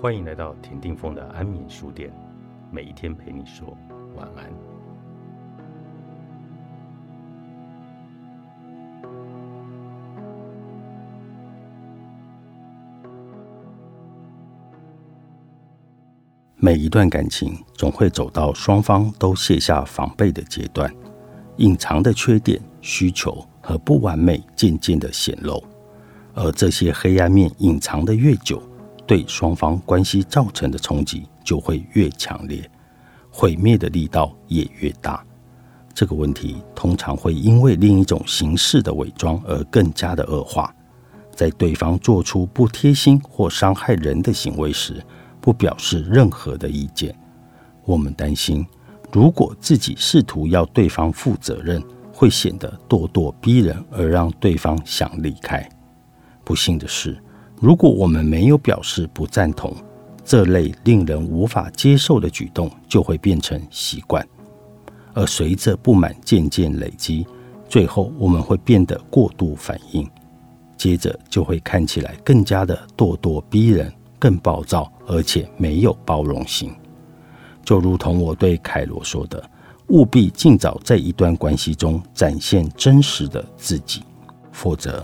[0.00, 2.10] 欢迎来到田定峰的安眠书店，
[2.70, 3.76] 每一天陪你说
[4.16, 4.50] 晚安。
[16.56, 20.90] 每一段感情总会走到双方都卸下防备的阶段，
[21.58, 25.62] 隐藏的缺点、需求和不完美渐渐的显露，
[26.32, 28.62] 而这些黑暗面隐藏的越久，
[29.10, 32.62] 对双方关系造成的冲击就会越强烈，
[33.28, 35.26] 毁灭的力道也越大。
[35.92, 40.72] 这个问题通常会因为另一种形式的伪装而更加的恶化，
[41.34, 45.04] 在对方做出不贴心或伤害人的行为时。
[45.40, 47.12] 不表示任何的意见。
[47.84, 48.64] 我们担心，
[49.10, 55.68] 如果自己试图要对方负责任，会显得咄咄逼人，而让对方想离开。
[56.44, 57.20] 不幸的是，
[57.60, 59.72] 如果我们没有表示不赞同，
[60.24, 64.26] 这类令人无法接受的举动就会变成习惯，
[65.12, 67.26] 而随着不满渐渐累积，
[67.68, 70.08] 最后我们会变得过度反应，
[70.76, 73.92] 接着就会看起来更加的咄咄逼人。
[74.18, 76.70] 更暴躁，而且没有包容心，
[77.64, 79.42] 就如同我对凯罗说的
[79.88, 84.02] ：“务必尽早在一段关系中展现真实的自己，
[84.52, 85.02] 否则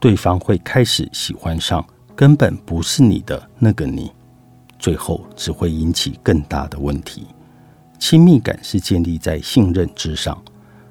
[0.00, 4.10] 对方会开始喜欢上根本不是你的那个你，
[4.78, 7.26] 最后只会引起更大的问题。
[7.98, 10.42] 亲密感是建立在信任之上，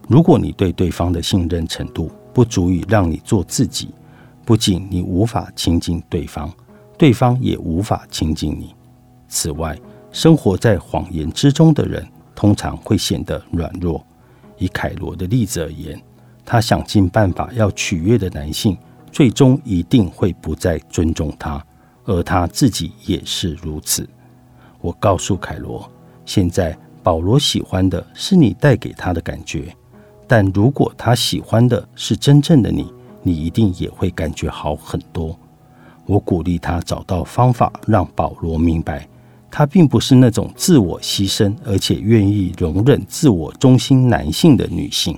[0.07, 3.89] 如果你对对方的信任程度不足以让你做自己，
[4.45, 6.49] 不仅你无法亲近对方。”
[6.97, 8.73] 对方也无法亲近你。
[9.27, 9.77] 此外，
[10.13, 14.01] 生活在谎言之中的人通常会显得软弱。
[14.57, 16.01] 以凯罗的例子而言，
[16.45, 18.77] 他想尽办法要取悦的男性，
[19.15, 21.65] 最终一定会不再尊重他，
[22.03, 24.05] 而他自己也是如此。
[24.81, 25.89] 我告诉凯罗，
[26.25, 29.73] 现在保罗喜欢的是你带给他的感觉，
[30.27, 32.91] 但如果他喜欢的是真正的你，
[33.23, 35.33] 你一定也会感觉好很多。
[36.05, 39.07] 我鼓励他找到方法，让保罗明白，
[39.49, 45.17] 他并不是那种自我牺牲而且愿意容忍自我中心男性的女性。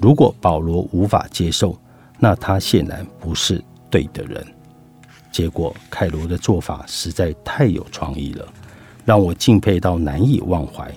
[0.00, 1.78] 如果保罗无法接受，
[2.22, 3.60] 那他显然不是
[3.90, 4.46] 对的人。
[5.32, 8.46] 结果，凯罗的做法实在太有创意了，
[9.04, 10.88] 让我敬佩到难以忘怀。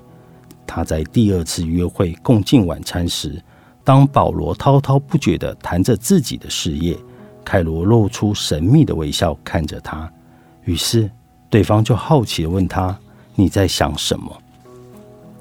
[0.67, 3.41] 他在第二次约会共进晚餐时，
[3.83, 6.95] 当保罗滔滔不绝地谈着自己的事业。
[7.43, 10.07] 凯罗露出神秘的微笑看着他，
[10.65, 11.09] 于是
[11.49, 12.95] 对方就好奇地问他
[13.33, 14.31] ：“你在想什么？”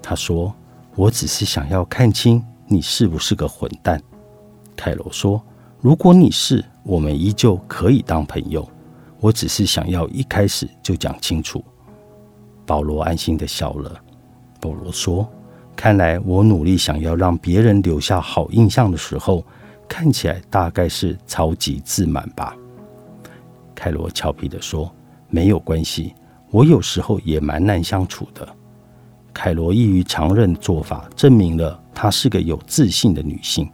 [0.00, 0.54] 他说
[0.96, 4.00] ：“我只是想要看清你是不是个混蛋。”
[4.74, 5.42] 凯罗说
[5.84, 8.66] ：“如果你是，我们依旧可以当朋友。
[9.20, 11.62] 我只是想要一开始就讲清楚。”
[12.64, 13.94] 保罗安心的笑了。
[14.62, 15.30] 保罗说
[15.76, 19.44] ：“看来我努力想要让别人留下好印象的时候。”
[19.86, 22.56] 看起来大概是超级自满吧，
[23.74, 24.90] 凯罗俏皮的说
[25.28, 26.14] ：“没有关系，
[26.50, 28.48] 我有时候也蛮难相处的。”
[29.34, 33.70] 凯罗异于常人做法，证明了她是个有自信的女性，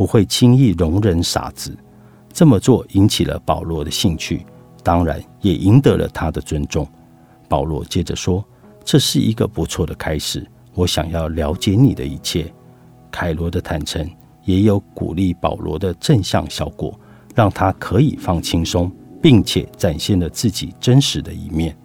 [0.00, 1.76] 不会轻易容忍傻子。
[2.32, 4.46] 这么做引起了保罗的兴趣，
[4.82, 6.88] 当然也赢得了他的尊重。
[7.50, 8.42] 保罗接着说
[8.82, 12.50] ：“这是一个不错的开始，我想要了解你的一切。”
[13.12, 14.10] 凯罗的坦诚。
[14.42, 16.98] 也有鼓励保罗的正向效果，
[17.34, 18.90] 让他可以放轻松，
[19.20, 21.76] 并且展现了自己真实的一面。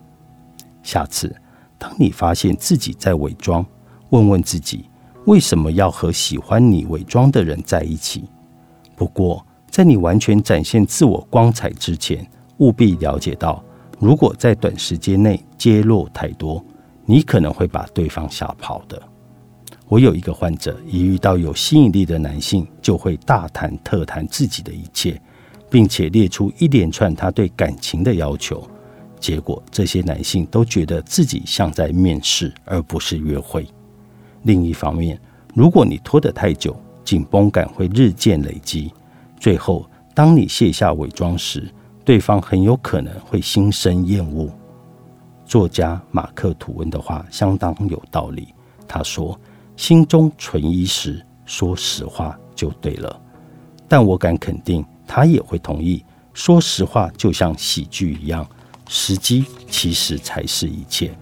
[0.81, 1.35] 下次，
[1.77, 3.63] 当你发现自己在伪装，
[4.09, 4.89] 问问自己
[5.25, 8.23] 为什么要和喜欢你伪装的人在一起。
[8.95, 12.25] 不过，在你完全展现自我光彩之前，
[12.57, 13.63] 务必了解到，
[13.99, 16.63] 如果在短时间内揭露太多，
[17.05, 19.01] 你可能会把对方吓跑的。
[19.87, 25.19] 我有一个患者，一遇到有吸引力的男性，就会大谈特谈自己的一切，
[25.69, 28.67] 并且列出一连串他对感情的要求。
[29.19, 33.67] 结果，这些男性都觉得自己像在面试，而不是约会。
[34.45, 35.19] 另一方面，
[35.53, 38.91] 如果你拖得太久，紧绷感会日渐累积，
[39.39, 41.69] 最后当你卸下伪装时，
[42.03, 44.49] 对方很有可能会心生厌恶。
[45.45, 48.47] 作家马克吐温的话相当有道理，
[48.87, 49.39] 他说。
[49.77, 53.21] 心中存疑时，说实话就对了。
[53.89, 56.01] 但我敢肯定，他也会同意。
[56.33, 58.47] 说实话就像喜剧一样，
[58.87, 61.13] 时机其实才是一切。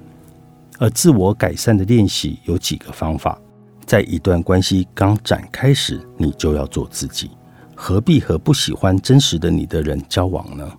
[0.80, 3.40] 而自我改善的练习有几个方法。
[3.86, 7.32] 在一段关系刚展开时，你就要做自己，
[7.76, 10.72] 何必和不喜欢真实的你的人交往呢？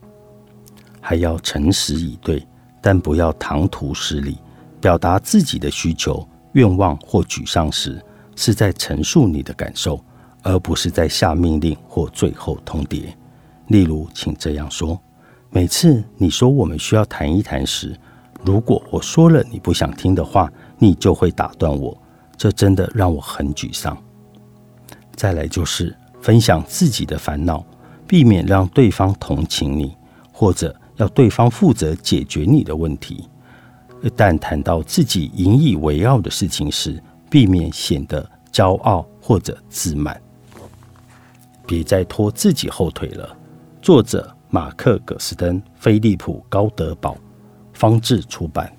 [1.00, 2.46] 还要诚实以对，
[2.80, 4.38] 但不要唐突失礼。
[4.80, 8.02] 表达自己的需求、愿望或沮丧时，
[8.36, 10.02] 是在陈述你的感受，
[10.42, 13.06] 而不是在下命令或最后通牒。
[13.68, 15.00] 例如，请这样说：
[15.50, 17.98] 每次你说我们需要谈一谈时，
[18.44, 21.96] 如果我说了你不想听的话，你就会打断我，
[22.36, 23.96] 这真的让我很沮丧。
[25.16, 27.64] 再来就是分享自己的烦恼，
[28.06, 29.96] 避免让对方同情你，
[30.30, 33.28] 或者要对方负责解决你的问题。
[34.02, 40.20] 一旦谈到自己引以为傲的事情时，避免显得骄傲或者自满。
[41.66, 43.34] 别再拖自己后腿了。
[43.80, 47.16] 作者：马克·葛斯登、菲利普·高德堡，
[47.74, 48.72] 方志出版。